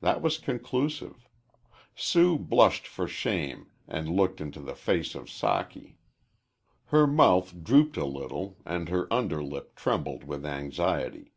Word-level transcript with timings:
That 0.00 0.22
was 0.22 0.38
conclusive. 0.38 1.28
Sue 1.96 2.38
blushed 2.38 2.86
for 2.86 3.08
shame 3.08 3.72
and 3.88 4.08
looked 4.08 4.40
into 4.40 4.60
the 4.60 4.76
face 4.76 5.16
of 5.16 5.24
Socky. 5.24 5.96
Her 6.94 7.08
mouth 7.08 7.64
drooped 7.64 7.96
a 7.96 8.06
little 8.06 8.58
and 8.64 8.88
her 8.88 9.12
under 9.12 9.42
lip 9.42 9.74
trembled 9.74 10.22
with 10.22 10.46
anxiety. 10.46 11.32